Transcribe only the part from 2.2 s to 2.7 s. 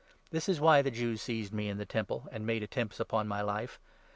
and made 21